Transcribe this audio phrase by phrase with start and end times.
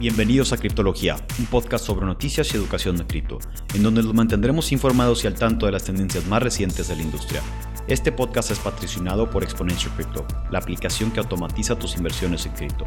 [0.00, 3.38] Bienvenidos a Criptología, un podcast sobre noticias y educación de cripto,
[3.74, 7.02] en donde los mantendremos informados y al tanto de las tendencias más recientes de la
[7.02, 7.42] industria.
[7.86, 12.86] Este podcast es patrocinado por Exponential Crypto, la aplicación que automatiza tus inversiones en cripto.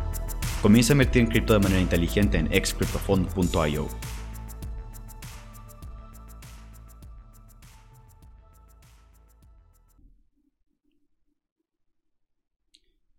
[0.63, 3.87] Comienza a invertir en cripto de manera inteligente en excryptofund.io.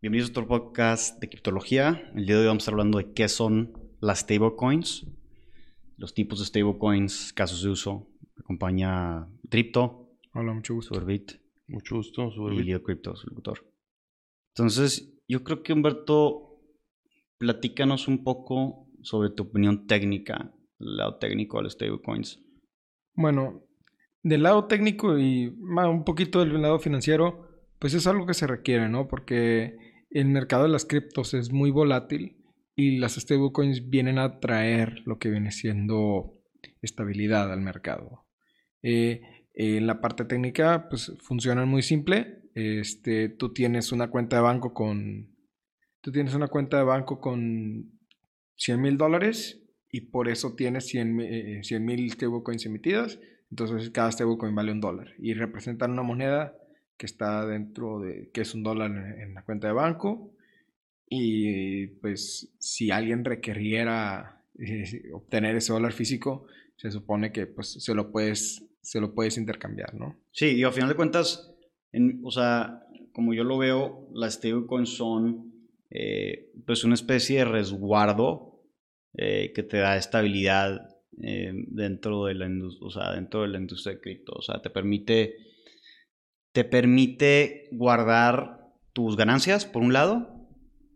[0.02, 2.11] Bienvenidos a otro podcast de criptología.
[2.16, 5.07] El día de hoy vamos a estar hablando de qué son las stablecoins,
[5.96, 8.07] los tipos de stablecoins, casos de uso.
[8.39, 10.18] Acompaña Tripto.
[10.35, 10.94] Hola, mucho gusto.
[10.94, 11.32] Surbit.
[11.68, 12.61] Mucho gusto, Surbit.
[12.61, 13.64] Y Leo Crypto, su locutor.
[14.54, 16.61] Entonces, yo creo que Humberto,
[17.39, 22.43] platícanos un poco sobre tu opinión técnica, el lado técnico de los stablecoins.
[23.14, 23.63] Bueno,
[24.22, 28.91] del lado técnico y un poquito del lado financiero, pues es algo que se requiere,
[28.91, 29.08] ¿no?
[29.08, 29.79] Porque
[30.11, 32.44] el mercado de las criptos es muy volátil
[32.77, 36.34] y las stablecoins vienen a traer lo que viene siendo
[36.83, 38.27] estabilidad al mercado.
[38.83, 39.22] Eh,
[39.55, 42.42] en la parte técnica, pues funcionan muy simple.
[42.55, 45.33] Este, tú tienes una cuenta de banco con.
[46.00, 47.92] Tú tienes una cuenta de banco con
[48.56, 53.20] 100 mil dólares y por eso tienes 100 eh, mil stablecoins emitidas.
[53.50, 56.56] Entonces cada stablecoin vale un dólar y representan una moneda
[56.97, 58.31] que está dentro de.
[58.34, 60.33] que es un dólar en la cuenta de banco
[61.08, 67.94] y pues si alguien requiriera eh, obtener ese dólar físico, se supone que pues se
[67.94, 70.16] lo puedes, se lo puedes intercambiar, ¿no?
[70.32, 71.55] Sí, y al final de cuentas,
[71.92, 75.52] en, o sea, como yo lo veo, las stablecoins son
[75.91, 78.62] eh, pues una especie de resguardo
[79.16, 82.48] eh, que te da estabilidad dentro, de la
[82.80, 84.32] o sea, dentro de la industria de cripto.
[84.34, 85.36] O sea, te permite,
[86.50, 90.33] te permite guardar tus ganancias, por un lado,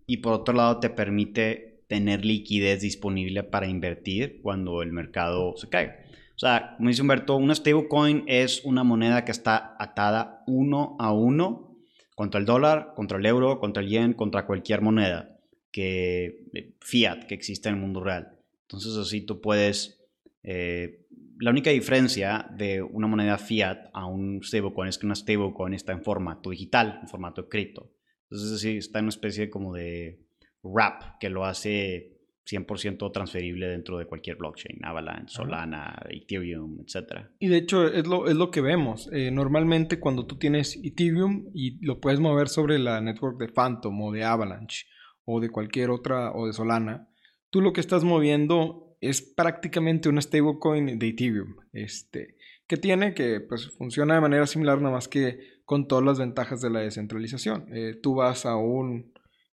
[0.09, 5.69] y por otro lado te permite tener liquidez disponible para invertir cuando el mercado se
[5.69, 6.07] cae.
[6.35, 11.13] O sea, como dice Humberto, una stablecoin es una moneda que está atada uno a
[11.13, 11.77] uno
[12.15, 15.37] contra el dólar, contra el euro, contra el yen, contra cualquier moneda
[15.71, 18.39] que eh, fiat que existe en el mundo real.
[18.63, 20.01] Entonces así tú puedes...
[20.43, 21.05] Eh,
[21.41, 25.93] la única diferencia de una moneda fiat a un stablecoin es que una stablecoin está
[25.93, 27.93] en formato digital, en formato cripto.
[28.31, 30.21] Entonces, sí, está en una especie como de
[30.63, 32.19] wrap que lo hace
[32.49, 37.27] 100% transferible dentro de cualquier blockchain, Avalanche, Solana, Ethereum, etc.
[37.39, 39.11] Y de hecho es lo, es lo que vemos.
[39.13, 44.01] Eh, normalmente cuando tú tienes Ethereum y lo puedes mover sobre la network de Phantom
[44.01, 44.87] o de Avalanche
[45.25, 47.09] o de cualquier otra o de Solana,
[47.51, 51.57] tú lo que estás moviendo es prácticamente una stablecoin de Ethereum.
[51.73, 56.19] Este, que tiene que pues funciona de manera similar nada más que con todas las
[56.19, 57.67] ventajas de la descentralización.
[57.75, 59.13] Eh, tú vas a un,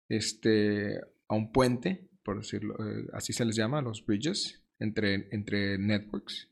[0.08, 0.98] este,
[1.28, 6.50] a un puente, por decirlo, eh, así se les llama, los bridges, entre, entre networks,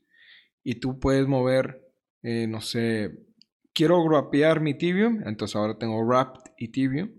[0.63, 1.91] y tú puedes mover,
[2.23, 3.27] eh, no sé,
[3.73, 7.11] quiero wrapear mi Ethereum, entonces ahora tengo wrapped Ethereum,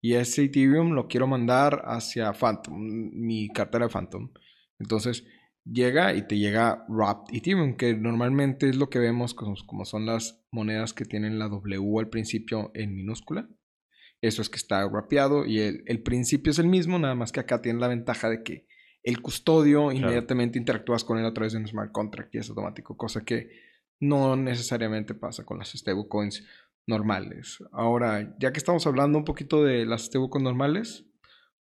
[0.00, 4.32] y ese Ethereum lo quiero mandar hacia Phantom, mi cartera de Phantom.
[4.80, 5.24] Entonces,
[5.72, 10.42] llega y te llega Wrapped Ethereum, que normalmente es lo que vemos como, son las
[10.50, 13.48] monedas que tienen la W al principio en minúscula.
[14.20, 17.62] Eso es que está wrapeado y el, principio es el mismo, nada más que acá
[17.62, 18.66] tiene la ventaja de que
[19.04, 22.96] el custodio inmediatamente interactúas con él a través de un smart contract y es automático,
[22.96, 23.48] cosa que
[24.00, 26.44] no necesariamente pasa con las stablecoins
[26.86, 27.62] normales.
[27.70, 31.04] Ahora, ya que estamos hablando un poquito de las stablecoins normales,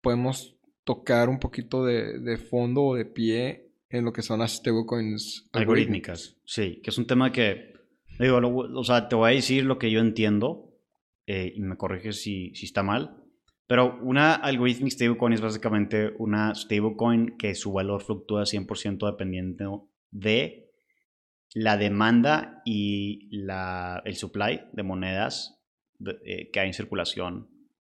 [0.01, 4.57] podemos tocar un poquito de, de fondo o de pie en lo que son las
[4.57, 6.37] stablecoins algorítmicas.
[6.45, 7.75] Sí, que es un tema que,
[8.19, 10.75] digo, o sea, te voy a decir lo que yo entiendo
[11.27, 13.21] eh, y me corriges si, si está mal.
[13.67, 20.71] Pero una algorithmic stablecoin es básicamente una stablecoin que su valor fluctúa 100% dependiendo de
[21.55, 25.63] la demanda y la, el supply de monedas
[26.25, 27.49] eh, que hay en circulación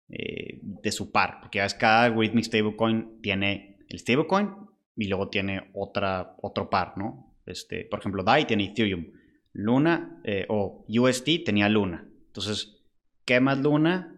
[0.09, 1.39] eh, de su par.
[1.41, 4.51] Porque cada algorithmic stablecoin tiene el stablecoin
[4.97, 7.35] y luego tiene otra, otro par, ¿no?
[7.47, 9.07] Este, por ejemplo, DAI tiene Ethereum,
[9.53, 12.09] Luna eh, o UST tenía Luna.
[12.27, 12.83] Entonces,
[13.25, 14.17] quemas Luna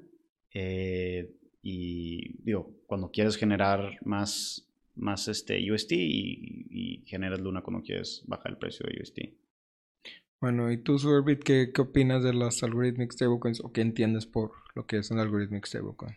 [0.52, 8.24] eh, y digo, cuando quieres generar más, más este UST y, generas Luna cuando quieres
[8.26, 9.18] bajar el precio de UST.
[10.40, 14.52] Bueno, ¿y tú, Surbit, qué, qué opinas de las algorithmic stablecoins o qué entiendes por
[14.74, 16.14] lo que es un algorithmic stablecoin?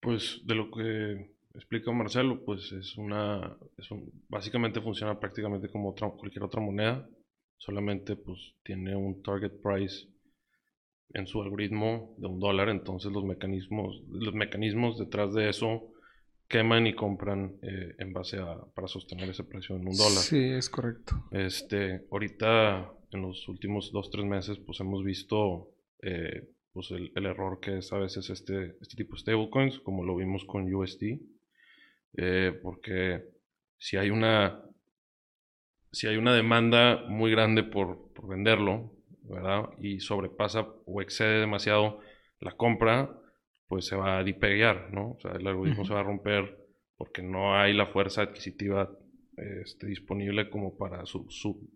[0.00, 3.56] Pues de lo que explica Marcelo, pues es una,
[4.28, 7.08] básicamente funciona prácticamente como cualquier otra moneda,
[7.56, 10.06] solamente pues tiene un target price
[11.14, 15.92] en su algoritmo de un dólar, entonces los mecanismos, los mecanismos detrás de eso
[16.48, 20.22] queman y compran eh, en base a para sostener ese precio en un dólar.
[20.22, 21.28] Sí, es correcto.
[21.32, 25.72] Este, ahorita en los últimos dos tres meses, pues hemos visto
[26.02, 30.04] eh, pues el, el, error que es a veces este, este tipo de stablecoins, como
[30.04, 31.18] lo vimos con USD,
[32.18, 33.24] eh, porque
[33.78, 34.64] si hay una
[35.92, 38.92] si hay una demanda muy grande por, por venderlo,
[39.22, 39.70] ¿verdad?
[39.80, 42.00] Y sobrepasa o excede demasiado
[42.40, 43.10] la compra,
[43.68, 45.12] pues se va a dipeguear, ¿no?
[45.12, 46.58] O sea, el algoritmo se va a romper
[46.96, 48.90] porque no hay la fuerza adquisitiva
[49.36, 51.70] este, disponible como para su, su,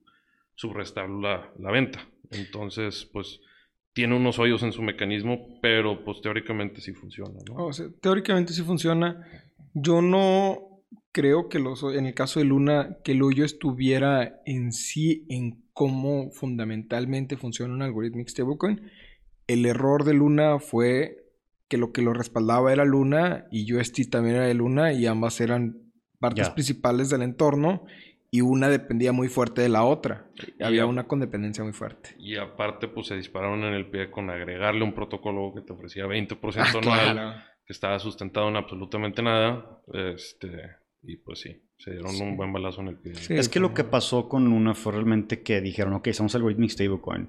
[0.54, 2.06] subrestar la, la, venta.
[2.30, 3.40] Entonces, pues
[3.92, 7.66] tiene unos hoyos en su mecanismo, pero pues teóricamente sí funciona, ¿no?
[7.66, 9.24] O sea, teóricamente sí funciona.
[9.74, 10.72] Yo no
[11.12, 15.62] creo que los, en el caso de Luna, que el hoyo estuviera en sí en
[15.72, 18.90] cómo fundamentalmente funciona un algoritmo stablecoin.
[19.46, 21.22] El error de Luna fue
[21.68, 25.40] que lo que lo respaldaba era Luna y UST también era de Luna y ambas
[25.40, 26.54] eran partes yeah.
[26.54, 27.84] principales del entorno
[28.30, 30.26] y una dependía muy fuerte de la otra.
[30.58, 32.14] Y Había una condependencia muy fuerte.
[32.18, 36.06] Y aparte, pues se dispararon en el pie con agregarle un protocolo que te ofrecía
[36.06, 37.42] 20% ah, anual, claro.
[37.64, 39.82] Que estaba sustentado en absolutamente nada.
[39.92, 42.22] Este, y pues sí, se dieron sí.
[42.22, 43.14] un buen balazo en el pie.
[43.14, 46.70] Sí, es que lo que pasó con Luna fue realmente que dijeron, ok, somos algoritmic
[46.70, 47.28] stablecoin.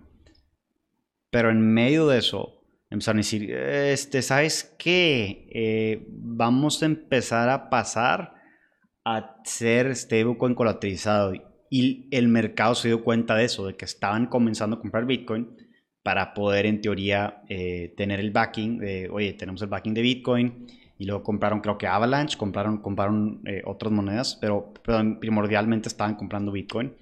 [1.30, 5.50] Pero en medio de eso, empezaron a decir, este, ¿sabes qué?
[5.52, 8.36] Eh, vamos a empezar a pasar
[9.04, 11.34] a ser stablecoin colateralizado.
[11.70, 15.58] Y el mercado se dio cuenta de eso, de que estaban comenzando a comprar Bitcoin
[16.04, 20.68] para poder, en teoría, eh, tener el backing de, oye, tenemos el backing de Bitcoin.
[20.98, 24.74] Y luego compraron, creo que Avalanche, compraron, compraron eh, otras monedas, pero,
[25.20, 26.94] primordialmente estaban comprando Bitcoin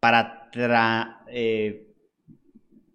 [0.00, 0.50] para,
[1.28, 1.92] eh,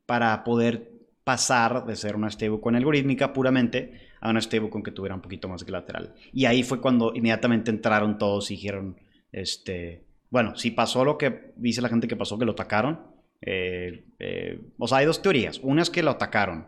[0.05, 0.89] para poder
[1.23, 5.65] pasar de ser una stablecoin algorítmica puramente a una stablecoin que tuviera un poquito más
[5.65, 6.15] de lateral.
[6.33, 8.97] Y ahí fue cuando inmediatamente entraron todos y dijeron,
[9.31, 13.10] este, bueno, si pasó lo que dice la gente que pasó, que lo atacaron.
[13.41, 15.59] Eh, eh, o sea, hay dos teorías.
[15.63, 16.67] Una es que lo atacaron,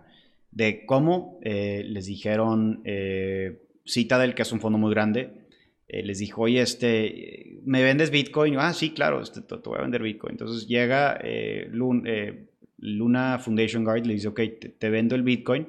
[0.52, 2.84] de cómo eh, les dijeron,
[3.86, 5.44] Citadel, que es un fondo muy grande,
[5.88, 8.56] les dijo, oye, este, ¿me vendes Bitcoin?
[8.58, 10.34] Ah, sí, claro, este, te, voy a vender Bitcoin.
[10.34, 11.20] Entonces llega
[11.70, 12.08] Lun,
[12.78, 15.68] Luna Foundation Guard le dice, ok, te, te, vendo el Bitcoin.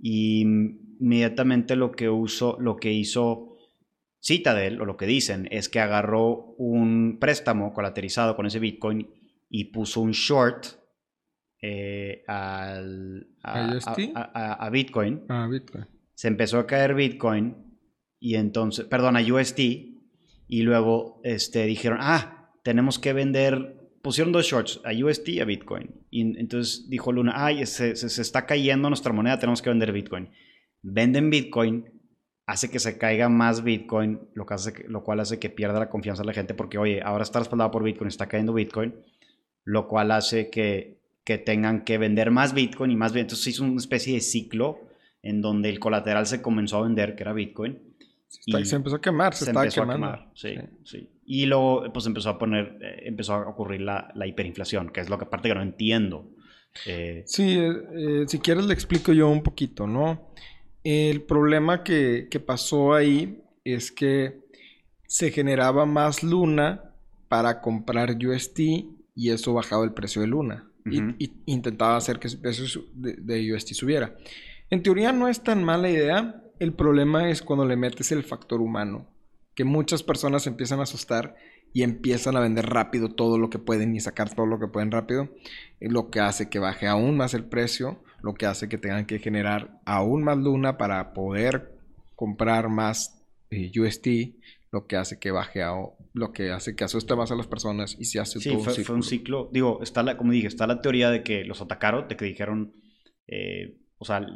[0.00, 3.56] Y inmediatamente lo que, uso, lo que hizo
[4.20, 9.08] Citadel, o lo que dicen, es que agarró un préstamo colaterizado con ese Bitcoin
[9.50, 10.66] y puso un short
[11.60, 13.78] eh, al, a,
[14.14, 15.24] a, a, Bitcoin.
[15.28, 15.84] Ah, Bitcoin.
[16.14, 17.78] Se empezó a caer Bitcoin
[18.18, 19.58] y entonces, perdón, a UST.
[20.52, 25.44] Y luego este, dijeron, ah, tenemos que vender pusieron dos shorts, a UST y a
[25.44, 25.90] Bitcoin.
[26.10, 29.92] Y entonces dijo Luna, ay, se, se, se, está cayendo nuestra moneda, tenemos que vender
[29.92, 30.30] Bitcoin.
[30.82, 31.84] Venden Bitcoin,
[32.46, 35.90] hace que se caiga más Bitcoin, lo, que hace, lo cual hace que pierda la
[35.90, 38.94] confianza de la gente, porque oye, ahora está respaldado por Bitcoin, está cayendo Bitcoin,
[39.70, 43.24] lo cual hace que, que tengan que vender más Bitcoin y más Bitcoin.
[43.24, 44.80] Entonces hizo una especie de ciclo
[45.22, 47.78] en donde el colateral se comenzó a vender, que era Bitcoin.
[48.28, 50.06] Se, se empezó a quemar, se, se estaba quemando.
[50.06, 50.98] A quemar, sí, sí.
[50.98, 51.10] sí.
[51.24, 55.08] Y luego pues empezó a poner, eh, empezó a ocurrir la, la, hiperinflación, que es
[55.08, 56.28] lo que aparte que no entiendo.
[56.86, 60.32] Eh, sí, eh, si quieres le explico yo un poquito, ¿no?
[60.82, 64.40] El problema que, que, pasó ahí es que
[65.06, 66.92] se generaba más luna
[67.28, 68.60] para comprar UST
[69.20, 70.66] y eso bajaba el precio de luna.
[70.86, 71.16] Uh -huh.
[71.18, 74.16] y, y, intentaba hacer que el precio de, de UST subiera.
[74.70, 76.42] En teoría no es tan mala idea.
[76.58, 79.06] El problema es cuando le metes el factor humano
[79.54, 81.36] que muchas personas empiezan a asustar
[81.74, 84.90] y empiezan a vender rápido todo lo que pueden y sacar todo lo que pueden
[84.90, 85.28] rápido,
[85.80, 89.18] lo que hace que baje aún más el precio, lo que hace que tengan que
[89.18, 91.74] generar aún más luna para poder
[92.16, 94.06] comprar más eh, UST,
[94.72, 95.72] lo que hace que baje a,
[96.12, 98.74] lo que hace que asuste más a las personas y se hace sí, todo fue,
[98.74, 99.48] un fue, un ciclo.
[99.52, 102.74] Digo, está la, como dije, está la teoría de que los atacaron, de que dijeron,
[103.26, 104.26] eh, o sea,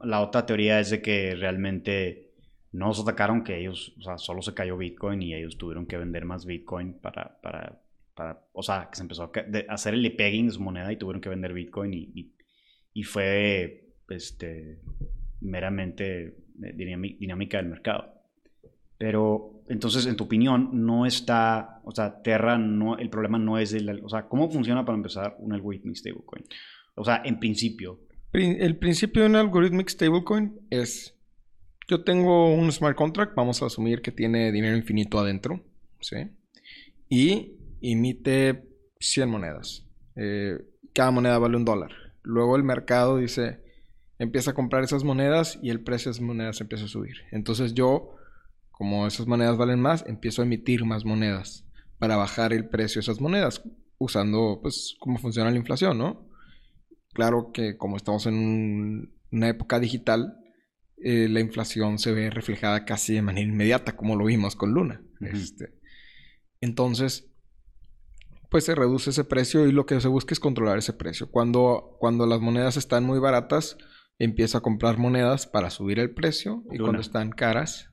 [0.00, 2.32] la otra teoría es de que realmente
[2.72, 5.96] no nos atacaron, que ellos, o sea, solo se cayó Bitcoin y ellos tuvieron que
[5.96, 7.80] vender más Bitcoin para, para,
[8.14, 9.32] para o sea, que se empezó a
[9.72, 12.34] hacer el pegging de su moneda y tuvieron que vender Bitcoin y, y,
[12.92, 14.80] y fue, este,
[15.40, 18.12] meramente dinámica del mercado.
[18.98, 23.72] Pero, entonces, en tu opinión, no está, o sea, Terra, no, el problema no es,
[23.72, 26.44] el, o sea, ¿cómo funciona para empezar un algoritmic stablecoin?
[26.94, 28.00] O sea, en principio.
[28.32, 31.14] El principio de un algoritmic stablecoin es
[31.88, 35.62] yo tengo un smart contract, vamos a asumir que tiene dinero infinito adentro,
[36.00, 36.16] ¿sí?
[37.08, 38.64] Y emite
[39.00, 39.86] 100 monedas.
[40.16, 40.58] Eh,
[40.94, 41.90] cada moneda vale un dólar.
[42.22, 43.60] Luego el mercado dice,
[44.18, 47.16] empieza a comprar esas monedas y el precio de esas monedas empieza a subir.
[47.32, 48.13] Entonces yo
[48.76, 51.64] como esas monedas valen más, empiezo a emitir más monedas
[51.98, 53.62] para bajar el precio de esas monedas,
[53.98, 56.28] usando pues cómo funciona la inflación, ¿no?
[57.12, 60.38] Claro que como estamos en una época digital,
[60.96, 65.02] eh, la inflación se ve reflejada casi de manera inmediata, como lo vimos con Luna.
[65.20, 65.74] este,
[66.60, 67.30] entonces,
[68.50, 71.30] pues se reduce ese precio y lo que se busca es controlar ese precio.
[71.30, 73.78] Cuando, cuando las monedas están muy baratas,
[74.18, 77.90] empieza a comprar monedas para subir el precio y cuando están caras...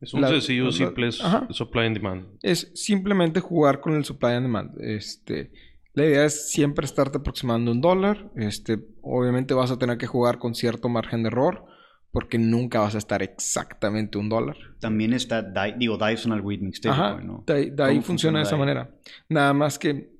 [0.00, 2.26] Es un sencillo, simple supply and demand.
[2.42, 4.80] Es simplemente jugar con el supply and demand.
[4.80, 5.52] Este,
[5.92, 8.30] la idea es siempre estarte aproximando un dólar.
[8.36, 11.66] Este, obviamente vas a tener que jugar con cierto margen de error
[12.12, 14.56] porque nunca vas a estar exactamente un dólar.
[14.80, 17.44] También está DAI, digo, DAI es un algoritmo Ajá, ¿no?
[17.46, 18.90] DAI, funciona, de esa manera.
[19.28, 20.10] Nada más que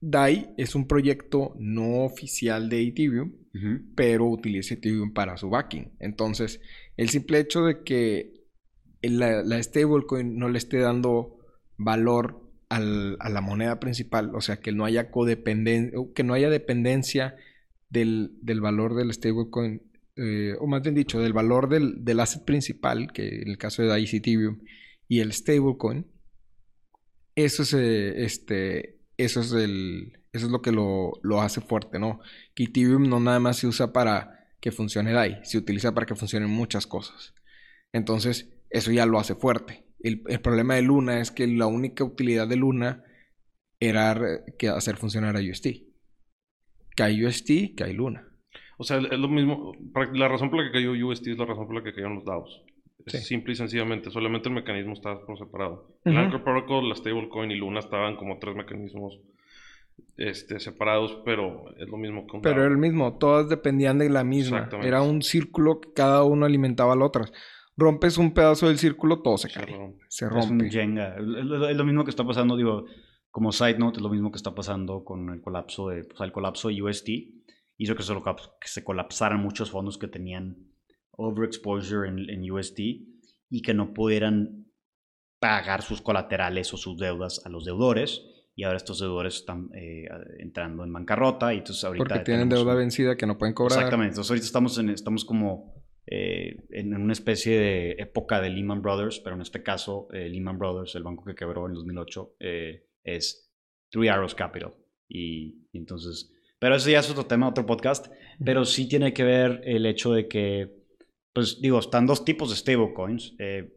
[0.00, 3.32] DAI es un proyecto no oficial de Ethereum,
[3.94, 5.92] pero utiliza Ethereum para su backing.
[6.00, 6.60] Entonces,
[6.96, 8.37] el simple hecho de que
[9.02, 11.38] la, stablecoin no le esté dando
[11.76, 17.36] valor a la moneda principal, o sea, que no haya codependencia, que no haya dependencia
[17.88, 19.88] del, del valor del stablecoin
[20.20, 23.82] eh, o más bien dicho, del valor del, del, asset principal, que en el caso
[23.82, 24.58] de DAI Ethereum,
[25.06, 26.06] y el stablecoin,
[27.36, 32.00] eso es, eh, este, eso es, el, eso es lo que lo, lo, hace fuerte,
[32.00, 32.18] ¿no?
[32.54, 36.16] Que Ethereum no nada más se usa para que funcione DAI, se utiliza para que
[36.16, 37.32] funcionen muchas cosas.
[37.92, 39.84] Entonces, eso ya lo hace fuerte.
[40.00, 43.04] El, el problema de Luna es que la única utilidad de Luna
[43.80, 44.18] era
[44.58, 45.66] que hacer funcionar a UST.
[46.96, 48.28] Que hay UST, que hay Luna.
[48.78, 49.72] O sea, es lo mismo.
[50.12, 52.24] La razón por la que cayó UST es la razón por la que cayeron los
[52.24, 52.64] DAOs.
[53.06, 54.10] Es simple y sencillamente.
[54.10, 55.98] Solamente el mecanismo estaba por separado.
[56.04, 59.20] El Anchor Protocol, la stablecoin y Luna estaban como tres mecanismos
[60.16, 63.16] este, separados, pero es lo mismo que un Pero era el mismo.
[63.18, 64.68] Todas dependían de la misma.
[64.82, 67.24] Era un círculo que cada uno alimentaba al otro.
[67.78, 69.66] Rompes un pedazo del círculo, todo se cae.
[69.66, 70.04] Se rompe.
[70.08, 70.66] Se rompe.
[70.66, 71.14] Es Jenga.
[71.16, 72.86] Es lo mismo que está pasando, digo,
[73.30, 76.26] como side note, es lo mismo que está pasando con el colapso de, o sea,
[76.26, 77.08] el colapso de UST
[77.76, 80.56] hizo que se, que se colapsaran muchos fondos que tenían
[81.12, 82.80] overexposure en, en USD
[83.48, 84.66] y que no pudieran
[85.38, 88.22] pagar sus colaterales o sus deudas a los deudores
[88.56, 90.08] y ahora estos deudores están eh,
[90.40, 94.14] entrando en bancarrota y entonces ahorita porque tienen deuda vencida que no pueden cobrar exactamente
[94.14, 95.77] entonces ahorita estamos en, estamos como
[96.10, 100.58] eh, en una especie de época de Lehman Brothers pero en este caso eh, Lehman
[100.58, 102.36] Brothers el banco que quebró en 2008
[103.04, 103.52] es
[103.90, 104.74] Three Arrows Capital
[105.08, 108.08] y entonces pero eso ya es otro tema, otro podcast.
[108.44, 110.84] Pero sí tiene que ver el hecho de que,
[111.32, 113.34] pues digo, están dos tipos de stablecoins.
[113.38, 113.74] Eh,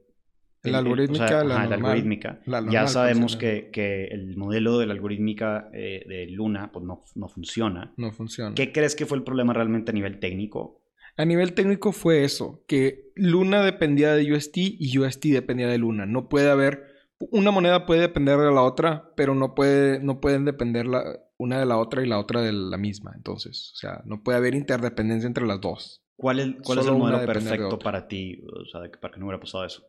[0.63, 2.39] la algorítmica, la, algorítmica.
[2.69, 7.27] ya sabemos que, que, el modelo de la algorítmica eh, de Luna pues no, no,
[7.27, 7.93] funciona.
[7.97, 8.53] No funciona.
[8.53, 10.80] ¿Qué crees que fue el problema realmente a nivel técnico?
[11.17, 16.05] A nivel técnico fue eso, que Luna dependía de UST y UST dependía de Luna.
[16.05, 16.87] No puede haber,
[17.19, 21.03] una moneda puede depender de la otra, pero no, puede, no pueden depender la,
[21.37, 23.11] una de la otra y la otra de la misma.
[23.15, 26.03] Entonces, o sea, no puede haber interdependencia entre las dos.
[26.15, 28.43] ¿Cuál es, cuál es el modelo perfecto para ti?
[28.45, 29.83] O sea, para que no hubiera pasado eso.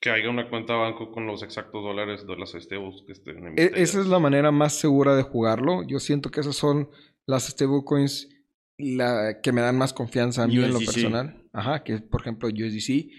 [0.00, 3.72] Que haya una cuenta banco con los exactos dólares de las stablecoins que estén e,
[3.74, 5.82] Esa es la manera más segura de jugarlo.
[5.86, 6.90] Yo siento que esas son
[7.26, 8.35] las stablecoins
[8.78, 11.42] la, que me dan más confianza a mí en lo personal.
[11.52, 13.10] Ajá, que es por ejemplo USDC.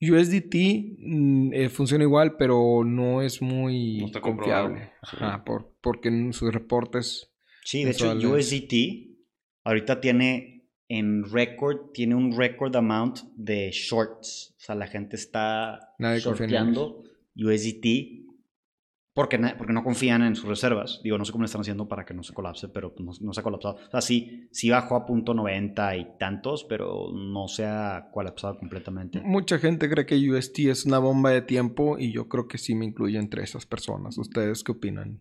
[0.00, 0.54] USDT
[0.98, 4.92] mm, eh, funciona igual, pero no es muy confiable.
[5.02, 7.30] Ajá, por, porque en sus reportes.
[7.64, 9.14] Sí, de hecho, USDT
[9.64, 14.54] ahorita tiene en récord, tiene un record amount de shorts.
[14.58, 17.02] O sea, la gente está Nadie shorteando
[17.36, 18.23] USDT
[19.14, 21.00] porque, porque no confían en sus reservas.
[21.04, 23.32] Digo, no sé cómo le están haciendo para que no se colapse, pero no, no
[23.32, 23.76] se ha colapsado.
[23.76, 28.58] O sea, sí, sí bajó a punto 90 y tantos, pero no se ha colapsado
[28.58, 29.20] completamente.
[29.24, 32.74] Mucha gente cree que UST es una bomba de tiempo y yo creo que sí
[32.74, 34.18] me incluyo entre esas personas.
[34.18, 35.20] ¿Ustedes qué opinan?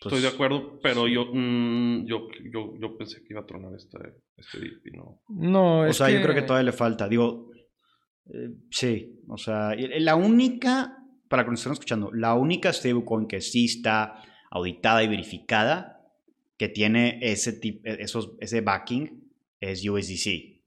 [0.00, 3.96] Estoy de acuerdo, pero yo, mm, yo, yo, yo, pensé que iba a tronar este,
[4.36, 5.20] este dip y no.
[5.28, 7.08] No, O sea, yo creo que todavía le falta.
[7.08, 7.52] Digo,
[8.26, 11.03] eh, sí, o sea, la única
[11.34, 14.22] para que nos estén escuchando, la única stablecoin que sí está
[14.52, 16.00] auditada y verificada
[16.56, 20.62] que tiene ese, tipo, e, esos, ese backing es USDC.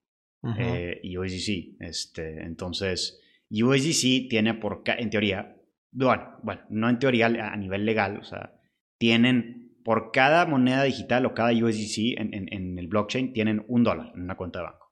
[0.58, 1.78] Eh, USDC.
[1.80, 5.56] Este, entonces, USDC tiene por, en teoría,
[5.94, 8.52] bueno, bueno, no en teoría, a nivel legal, o sea,
[8.98, 14.12] tienen por cada moneda digital o cada USDC en, en, el blockchain, tienen un dólar
[14.16, 14.92] en una cuenta de banco.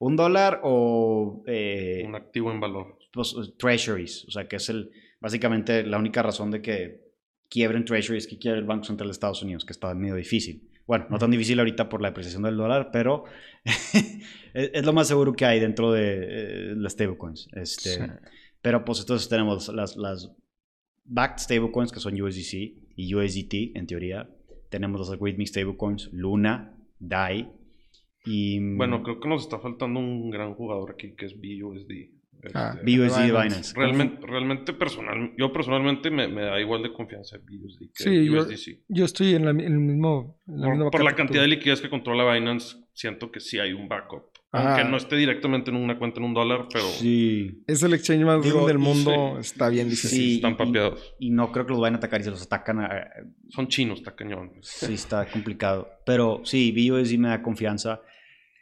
[0.00, 1.42] Un dólar o...
[1.46, 2.98] Eh, un activo en valor.
[3.10, 4.90] Pues, treasuries, o sea, que es el,
[5.24, 7.00] Básicamente, la única razón de que
[7.48, 10.68] quiebren Treasury es que quiere el Banco Central de Estados Unidos, que está medio difícil.
[10.86, 13.24] Bueno, no tan difícil ahorita por la depreciación del dólar, pero
[14.52, 17.48] es, lo más seguro que hay dentro de eh, las stablecoins.
[17.54, 18.00] Este, Sí.
[18.60, 20.30] Pero pues entonces tenemos las, las
[21.04, 22.52] backed stablecoins que son USDC
[22.94, 24.28] y USDT en teoría.
[24.68, 27.50] Tenemos los algorithmic stablecoins Luna, DAI
[28.26, 32.13] y mm, Bueno, creo que nos está faltando un gran jugador aquí que es BUSD.
[32.54, 33.48] Ah, Este, BUSD de Binance.
[33.48, 33.74] Binance.
[33.76, 38.40] realmente, realmente personal, yo personalmente me, me da igual de confianza BUSD que Sí, yo-
[38.42, 38.82] USDC.
[38.88, 40.40] Yo estoy en, la, en el mismo.
[40.46, 43.58] en la Por, misma por la cantidad de liquidez que controla Binance, siento que sí
[43.58, 44.24] hay un backup.
[44.52, 44.76] Ajá.
[44.76, 47.64] Aunque no esté directamente en una cuenta en un dólar, pero Sí.
[47.66, 49.36] Es el exchange más grande del y- mundo.
[49.40, 50.10] Está bien difícil.
[50.10, 51.14] Sí, están y- papeados.
[51.18, 52.78] Y no creo que los vayan a atacar y se los atacan.
[52.80, 53.04] a-
[53.48, 54.52] Son chinos, está cañón.
[54.62, 55.88] sí, está complicado.
[56.06, 58.00] Pero sí, BUSD me da confianza.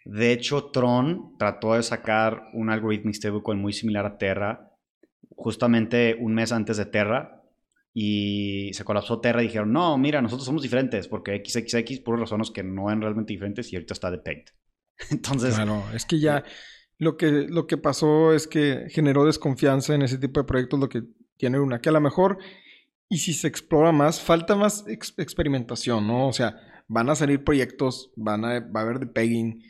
[0.05, 4.71] De hecho, Tron trató de sacar un algorithmic stablecoin muy similar a Terra,
[5.37, 7.39] justamente un mes antes de Terra.
[7.95, 12.51] Y se colapsó Terra y dijeron, no, mira, nosotros somos diferentes porque XXX, por razones
[12.51, 14.47] que no eran realmente diferentes y ahorita está de pegged.
[15.11, 16.43] Entonces, Claro, es que ya
[16.99, 20.89] lo que, lo que pasó es que generó desconfianza en ese tipo de proyectos, lo
[20.89, 21.03] que
[21.37, 22.39] tiene una, que a lo mejor,
[23.09, 26.29] y si se explora más, falta más ex- experimentación, ¿no?
[26.29, 26.57] O sea,
[26.89, 29.63] van a salir proyectos, van a, va a haber de pegging,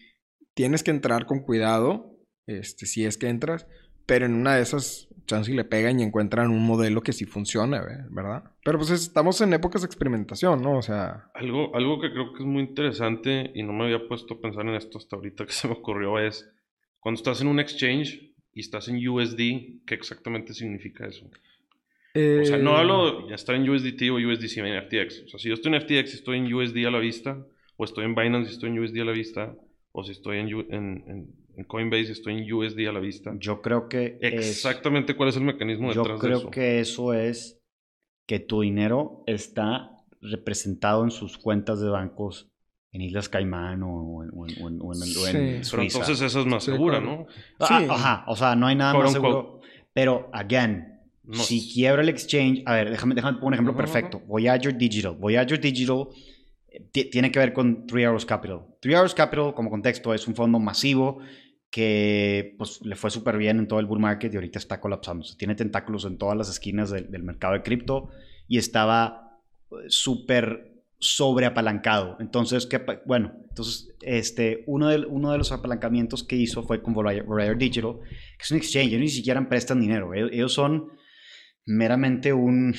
[0.54, 2.16] tienes que entrar con cuidado,
[2.46, 3.66] este, si es que entras,
[4.06, 7.24] pero en una de esas, chance y le pegan y encuentran un modelo que sí
[7.24, 8.42] funciona, ¿ve- ¿verdad?
[8.64, 10.78] Pero pues es- estamos en épocas de experimentación, ¿no?
[10.78, 14.34] O sea, Algo, algo que creo que es muy interesante y no me había puesto
[14.34, 16.50] a pensar en esto hasta ahorita que se me ocurrió es
[16.98, 21.24] cuando estás en un exchange y estás en USD, ¿qué exactamente significa eso?
[22.14, 25.22] O sea, no eh, hablo de estar en USDT o USDC en FTX.
[25.24, 27.38] O sea, si yo estoy en FTX y estoy en USD a la vista,
[27.76, 29.54] o estoy en Binance y estoy en USD a la vista,
[29.92, 33.32] o si estoy en, en, en- en Coinbase y estoy en USD a la vista.
[33.38, 36.50] yo creo que es- Exactamente cuál es el mecanismo Yo detrás de creo eso.
[36.50, 37.60] que eso es
[38.26, 39.90] que tu dinero está
[40.22, 42.48] representado en sus cuentas de bancos
[42.92, 45.32] en Islas Caimán o en, o en- o en- o en- o en Sí.
[45.32, 45.98] Pero Suiza.
[45.98, 47.16] entonces esa es más Sí, segura, claro.
[47.18, 47.26] ¿no?
[47.60, 47.86] Ah, Sí.
[47.90, 49.60] Ajá, o sea, no hay nada Quote más seguro.
[49.92, 50.88] Pero, again,
[51.24, 53.92] No si quiebra el exchange, a ver, déjame, déjame poner un ejemplo Ajá, ajá.
[53.92, 54.20] perfecto.
[54.26, 55.14] Voyager Digital.
[55.16, 56.31] Voyager Digital eh, ti-
[56.92, 58.66] tiene que ver con Three Arrows Capital.
[58.80, 61.20] Three Arrows Capital, como contexto, es un fondo masivo
[61.70, 65.22] que pues, le fue súper bien en todo el bull market y ahorita está colapsando.
[65.22, 68.10] O sea, tiene tentáculos en todas las esquinas del, del mercado de cripto
[68.46, 72.16] y estaba eh, súper sobreapalancado.
[72.20, 76.94] Entonces, ¿qué bueno, entonces este, uno, de, uno de los apalancamientos que hizo fue con
[76.94, 77.96] Voyager Digital,
[78.38, 80.14] que es un exchange, ellos ni siquiera prestan dinero.
[80.14, 80.92] Ellos, ellos son
[81.66, 82.74] meramente un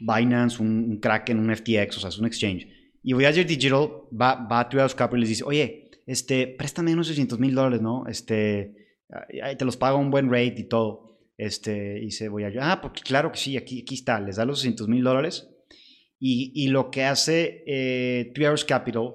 [0.00, 2.66] Binance, un, un Kraken, un FTX, o sea, es un exchange.
[3.02, 7.08] Y Voyager Digital va, va a Trios Capital y les dice, oye, este, préstame unos
[7.08, 8.06] 600 mil dólares, ¿no?
[8.06, 8.74] Este,
[9.58, 11.18] te los pago a un buen rate y todo.
[11.36, 14.60] Este, y dice Voyager, ah, porque claro que sí, aquí, aquí está, les da los
[14.60, 15.48] 600 mil dólares.
[16.18, 18.32] Y, y lo que hace eh,
[18.66, 19.14] Capital,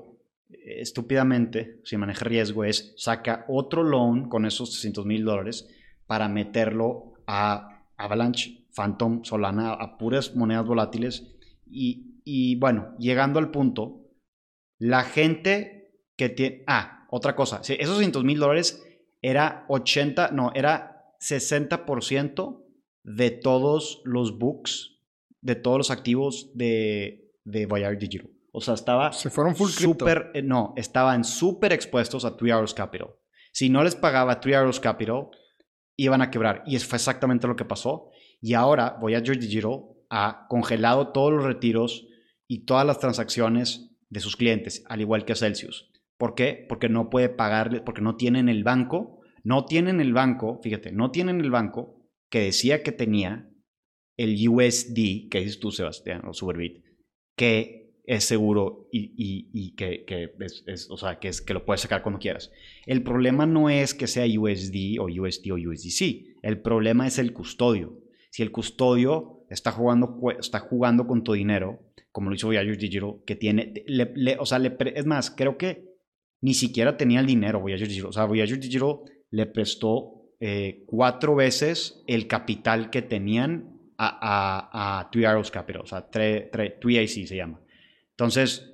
[0.50, 5.70] eh, estúpidamente, si maneja riesgo, es saca otro loan con esos 600 mil dólares
[6.06, 11.34] para meterlo a Avalanche, Phantom, Solana, a puras monedas volátiles.
[11.66, 14.12] Y, y bueno, llegando al punto,
[14.78, 16.66] la gente que tiene...
[16.68, 18.86] Ah, otra cosa, sí, esos 600 mil dólares
[19.22, 22.66] era 80, no, era 60%
[23.04, 24.98] de todos los books
[25.40, 28.30] de todos los activos de, de Voyager Digital.
[28.52, 32.74] O sea, estaba se fueron full súper, eh, no, estaban súper expuestos a Three Arrows
[32.74, 33.12] Capital.
[33.54, 35.30] Si no les pagaba Three Arrows Capital,
[35.96, 36.64] iban a quebrar.
[36.66, 38.10] Y eso fue exactamente lo que pasó.
[38.42, 42.07] Y ahora Voyager Digital ha congelado todos los retiros
[42.48, 45.92] y todas las transacciones de sus clientes, al igual que Celsius.
[46.18, 46.66] ¿Por qué?
[46.68, 51.12] Porque no puede pagarle, porque no tienen el banco, no tienen el banco, fíjate, no
[51.12, 53.50] tienen el banco que decía que tenía
[54.18, 56.84] el USD, que dices tú, Sebastián, o Superbit,
[57.38, 59.12] que es seguro y,
[59.54, 62.52] y- que, que es, es- o sea, que, es, que lo puedes sacar cuando quieras.
[62.86, 67.34] El problema no es que sea USD o USD o USDC, el problema es el
[67.34, 68.00] custodio.
[68.32, 71.80] Si el custodio está jugando, está jugando con tu dinero,
[72.18, 75.56] como lo hizo Voyager Digital, que tiene, le- le- o sea, le es más, creo
[75.56, 75.86] que
[76.42, 78.10] ni siquiera tenía el dinero Voyager Digital.
[78.10, 78.96] O sea, Voyager Digital
[79.30, 85.84] le prestó eh, cuatro veces el capital que tenían a, a, a Three Arrows Capital,
[85.84, 87.62] o sea, 3AC se llama.
[88.10, 88.74] Entonces,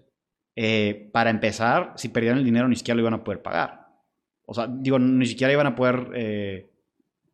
[0.55, 3.87] eh, para empezar, si perdían el dinero, ni siquiera lo iban a poder pagar.
[4.45, 6.69] O sea, digo, ni siquiera iban a poder, eh,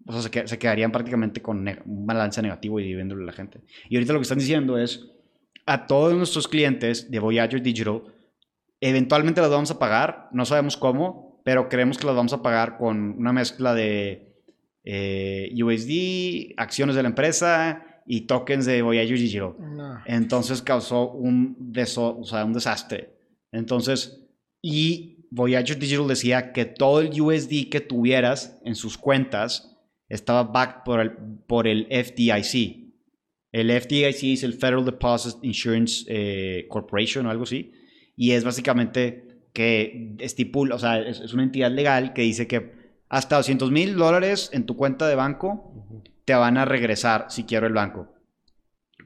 [0.07, 3.33] o sea, se, que- se quedarían prácticamente con un balance negativo y dividiéndole a la
[3.33, 3.61] gente.
[3.89, 5.07] Y ahorita lo que están diciendo es,
[5.71, 8.01] a todos nuestros clientes de Voyager Digital,
[8.81, 12.77] eventualmente los vamos a pagar, no sabemos cómo, pero creemos que los vamos a pagar
[12.77, 14.35] con una mezcla de
[14.83, 19.53] eh, USD, acciones de la empresa y tokens de Voyager Digital.
[19.59, 19.99] No.
[20.05, 23.13] Entonces causó un, deso- o sea, un desastre
[23.51, 24.25] Entonces,
[24.61, 29.77] y Voyager Digital decía que todo el USD que tuvieras en sus cuentas
[30.07, 31.11] estaba backed por el,
[31.47, 32.88] por el FDIC.
[33.51, 37.71] El FDIC es el Federal Deposit Insurance eh, Corporation o algo así.
[38.15, 42.71] Y es básicamente que estipula, o sea, es, es una entidad legal que dice que
[43.09, 45.73] hasta 200 mil dólares en tu cuenta de banco
[46.25, 48.13] te van a regresar si quiero el banco.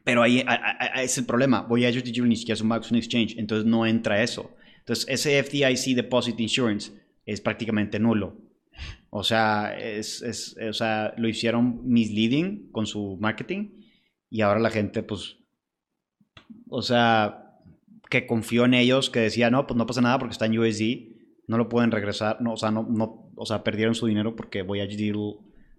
[0.04, 1.62] Pero ahí a- a- a- es el problema.
[1.62, 4.52] Voyager Digital ni siquiera es un banco, es un exchange, entonces no entra eso.
[4.80, 6.92] Entonces ese FDIC Deposit Insurance
[7.26, 8.36] es prácticamente nulo.
[9.10, 13.70] O sea, es, es- o sea, lo hicieron misleading con su marketing
[14.34, 15.38] y ahora la gente, pues,
[16.70, 17.60] o sea,
[18.10, 21.14] que confió en ellos, que decía, no, pues no pasa nada porque está en USD,
[21.48, 24.62] no lo pueden regresar, no, o sea, no, no, o sea, perdieron su dinero porque
[24.62, 25.36] Voyage Digital,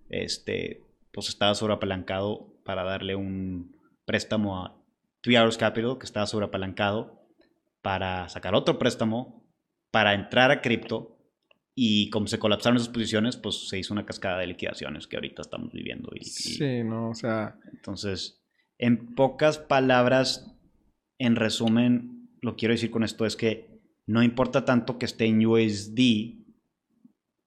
[0.09, 4.77] este, pues estaba sobreapalancado para darle un préstamo a
[5.21, 7.23] Three Hours Capital, que estaba sobreapalancado
[7.83, 9.43] para sacar otro préstamo,
[9.91, 11.11] para entrar a cripto,
[11.77, 15.43] y como se colapsaron esas posiciones, pues se hizo una cascada de liquidaciones que ahorita
[15.43, 16.11] estamos viviendo.
[16.15, 18.44] Y, y- Sí, no, o sea, entonces,
[18.79, 20.55] en pocas palabras,
[21.19, 25.45] en resumen, lo quiero decir con esto es que no importa tanto que esté en
[25.45, 26.45] USD,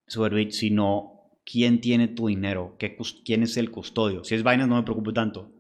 [0.08, 4.24] Superbit, sino quién tiene tu dinero, qué, quién es el custodio.
[4.24, 5.52] Si es Binance no me preocupo tanto,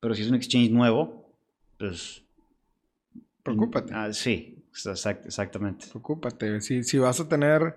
[0.00, 1.28] pero si es un exchange nuevo,
[1.78, 2.22] pues...
[3.42, 3.92] Preocúpate.
[3.92, 5.86] Ah, sí, exact- exactamente.
[5.88, 6.60] preocúpate.
[6.60, 7.76] Si, si vas a tener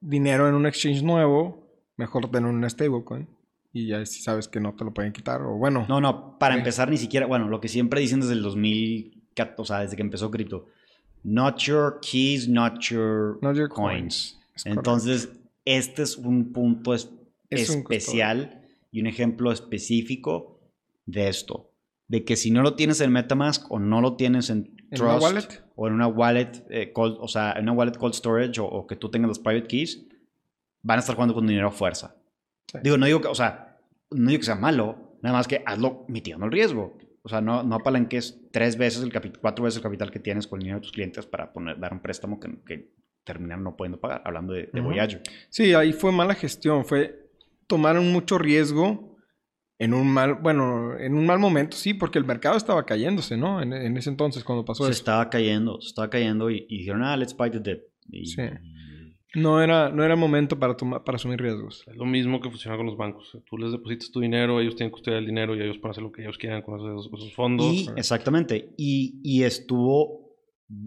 [0.00, 3.28] dinero en un exchange nuevo, mejor tener un stablecoin.
[3.74, 5.42] Y ya si sabes que no te lo pueden quitar.
[5.42, 8.42] O bueno, No, no, para empezar ni siquiera, bueno, lo que siempre dicen desde el
[8.42, 9.20] 2000,
[9.58, 10.66] o sea, desde que empezó cripto,
[11.24, 14.38] not your keys, not your, not your coins.
[14.38, 14.40] coins.
[14.54, 14.80] Es correcto.
[14.80, 15.28] Entonces,
[15.64, 17.10] este es un punto es-
[17.50, 20.60] Es un especial y un ejemplo específico
[21.06, 21.70] de esto.
[22.08, 25.02] De que si no lo tienes en Metamask o no lo tienes en ¿En Trust
[25.02, 25.62] una wallet?
[25.74, 28.86] o en una wallet, eh, cold- o sea, en una wallet cold storage o, o
[28.86, 30.04] que tú tengas los private keys,
[30.82, 32.14] van a estar jugando con dinero a fuerza.
[32.72, 32.78] Sí.
[32.82, 33.78] Digo, no digo que, o sea,
[34.10, 36.96] no digo que sea malo, nada más que hazlo mitigando el riesgo.
[37.22, 40.46] O sea, no, no apalanques tres veces el capital, cuatro veces el capital que tienes
[40.46, 42.92] con el dinero de tus clientes para poner, dar un préstamo que, que
[43.24, 44.90] terminan no pudiendo pagar, hablando de, de Ujú.
[44.90, 45.22] Voyager.
[45.48, 46.84] Sí, ahí fue mala gestión.
[46.84, 47.30] Fue
[47.66, 49.16] tomaron mucho riesgo
[49.78, 53.62] en un mal, bueno, en un mal momento, sí, porque el mercado estaba cayéndose, ¿no?
[53.62, 54.98] En, en ese entonces cuando pasó Se eso.
[55.00, 57.80] estaba cayendo, se estaba cayendo y, y dijeron, ah, let's buy the dip.
[58.10, 58.42] Y- Sí.
[59.34, 61.82] No era, no era momento para tomar, para asumir riesgos.
[61.86, 63.36] Es lo mismo que funciona con los bancos.
[63.48, 66.02] Tú les depositas tu dinero, ellos tienen que custodiar el dinero y ellos pueden hacer
[66.04, 67.72] lo que ellos quieran con esos, fondos.
[67.72, 68.74] Y, exactamente.
[68.76, 70.36] Y, y estuvo,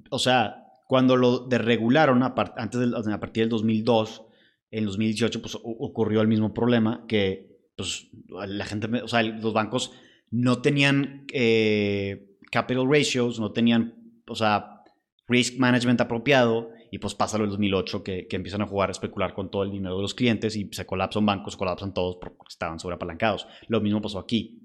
[0.09, 4.23] o sea, cuando lo desregularon a, antes del- a partir del 2002,
[4.71, 9.91] en 2018, pues ocurrió el mismo problema que, pues, la gente, o sea, los bancos
[10.31, 13.95] no tenían eh, capital ratios, no tenían,
[14.27, 14.81] o sea,
[15.27, 16.69] risk management apropiado.
[16.91, 19.63] Y pues pasa lo del 2008 que, que empiezan a jugar, a especular con todo
[19.63, 23.47] el dinero de los clientes y se colapsan bancos, se colapsan todos porque estaban sobreapalancados.
[23.67, 24.61] Lo mismo pasó aquí.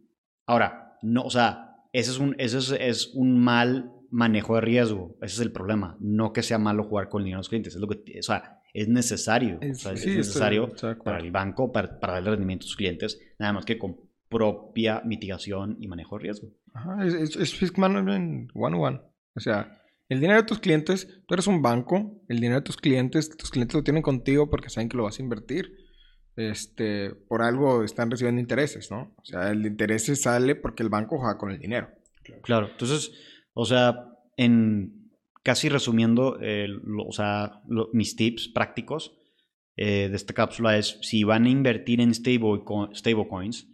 [0.46, 5.16] Ahora, no, o sea, ese es un, ese es, es un mal manejo de riesgo.
[5.22, 5.96] Ese es el problema.
[6.00, 7.74] No que sea malo jugar con el dinero de los clientes.
[7.74, 9.58] Es lo que, o sea, es necesario.
[9.60, 12.64] Es- o sea, es sí, estoy- necesario estoy para el banco, para, para darle rendimiento
[12.64, 13.96] a sus clientes, nada más que con
[14.28, 16.48] propia mitigación y manejo de riesgo.
[16.72, 19.00] Ajá, es, es, es risk management one one.
[19.34, 22.76] O sea, el dinero de tus clientes, tú eres un banco, el dinero de tus
[22.76, 25.72] clientes, tus clientes lo tienen contigo porque saben que lo vas a invertir.
[26.34, 29.14] Este, por algo están recibiendo intereses, ¿no?
[29.18, 31.90] O sea, el interés sale porque el banco juega con el dinero.
[32.42, 33.12] Claro, entonces,
[33.52, 35.10] o sea, en
[35.42, 36.68] casi resumiendo, eh,
[37.06, 37.60] o sea,
[37.92, 39.18] mis tips prácticos
[39.76, 42.62] eh, de esta cápsula es si van a invertir en stable
[42.94, 43.68] stablecoins,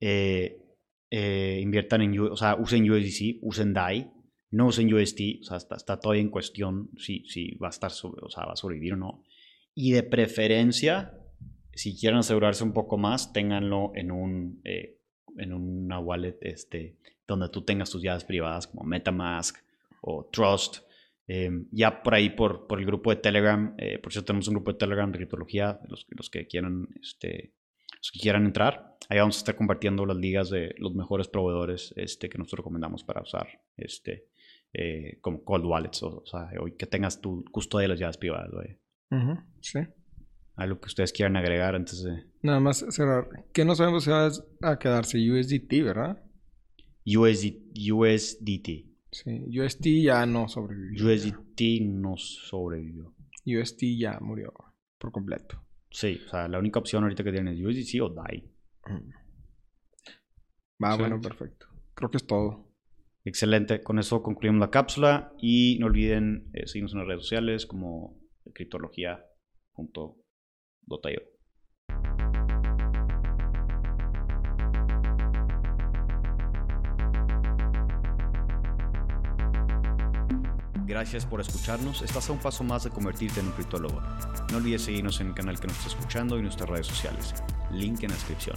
[0.00, 0.64] eh,
[1.10, 4.10] eh, inviertan en, o sea, usen USDC, usen DAI,
[4.50, 7.90] no usen UST, o sea, está, está todavía en cuestión si, si va a estar,
[7.90, 9.24] o sea, va a sobrevivir o no.
[9.74, 11.14] Y de preferencia,
[11.72, 14.98] si quieren asegurarse un poco más, ténganlo en un, eh,
[15.36, 19.56] en una wallet, este, donde tú tengas tus llaves privadas como MetaMask
[20.00, 20.78] o Trust.
[21.28, 24.54] Eh, ya por ahí, por, por el grupo de Telegram, eh, por cierto, tenemos un
[24.54, 27.52] grupo de Telegram de criptología, los, los que quieran, este,
[27.98, 28.96] los que quieran entrar.
[29.10, 33.04] Ahí vamos a estar compartiendo las ligas de los mejores proveedores este, que nosotros recomendamos
[33.04, 34.26] para usar este,
[34.72, 38.50] eh, como cold wallets, o, o sea, que tengas tu custodia de las llaves privadas.
[38.50, 38.78] güey.
[39.10, 39.80] Ujú, sí.
[40.56, 43.28] Algo que ustedes quieran agregar antes de Nada más cerrar.
[43.52, 44.28] Que no sabemos si va
[44.62, 46.22] a quedarse USDT, ¿verdad?
[47.06, 48.86] USD, USDT.
[49.10, 51.06] Sí, UST ya no sobrevivió.
[51.06, 53.14] USDT no sobrevivió.
[53.46, 54.52] UST ya murió
[54.98, 55.62] por completo.
[55.90, 58.50] Sí, o sea, la única opción ahorita que tienen es USDC o DAI.
[60.82, 61.66] Va, bueno, perfecto.
[61.94, 62.67] Creo que es todo.
[63.28, 67.66] Excelente, con eso concluimos la cápsula y no olviden eh, seguirnos en las redes sociales
[67.66, 68.18] como
[68.54, 69.26] criptología.io.
[80.86, 82.00] Gracias por escucharnos.
[82.00, 84.00] Estás a un paso más de convertirte en un criptólogo.
[84.50, 87.34] No olvides seguirnos en el canal que nos está escuchando y nuestras redes sociales.
[87.72, 88.56] Link en la descripción.